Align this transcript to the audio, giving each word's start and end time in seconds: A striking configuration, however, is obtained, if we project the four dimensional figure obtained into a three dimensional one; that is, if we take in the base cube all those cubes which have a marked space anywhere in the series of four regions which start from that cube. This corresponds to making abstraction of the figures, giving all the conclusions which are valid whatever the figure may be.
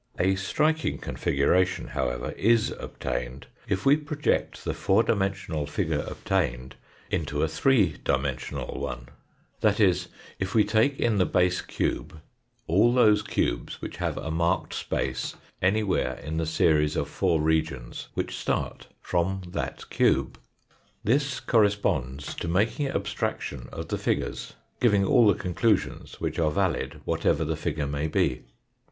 A 0.17 0.33
striking 0.33 0.97
configuration, 0.97 1.89
however, 1.89 2.31
is 2.31 2.71
obtained, 2.79 3.45
if 3.67 3.85
we 3.85 3.95
project 3.95 4.63
the 4.65 4.73
four 4.73 5.03
dimensional 5.03 5.67
figure 5.67 6.03
obtained 6.07 6.75
into 7.11 7.43
a 7.43 7.47
three 7.47 7.97
dimensional 8.03 8.79
one; 8.81 9.09
that 9.59 9.79
is, 9.79 10.07
if 10.39 10.55
we 10.55 10.63
take 10.63 10.99
in 10.99 11.19
the 11.19 11.27
base 11.27 11.61
cube 11.61 12.19
all 12.65 12.91
those 12.91 13.21
cubes 13.21 13.79
which 13.79 13.97
have 13.97 14.17
a 14.17 14.31
marked 14.31 14.73
space 14.73 15.35
anywhere 15.61 16.19
in 16.25 16.37
the 16.37 16.47
series 16.47 16.95
of 16.95 17.07
four 17.07 17.39
regions 17.39 18.07
which 18.15 18.35
start 18.35 18.87
from 19.03 19.43
that 19.49 19.87
cube. 19.91 20.39
This 21.03 21.39
corresponds 21.39 22.33
to 22.37 22.47
making 22.47 22.87
abstraction 22.87 23.69
of 23.71 23.89
the 23.89 23.99
figures, 23.99 24.55
giving 24.79 25.05
all 25.05 25.27
the 25.27 25.35
conclusions 25.37 26.19
which 26.19 26.39
are 26.39 26.49
valid 26.49 27.01
whatever 27.05 27.45
the 27.45 27.55
figure 27.55 27.85
may 27.85 28.07
be. 28.07 28.45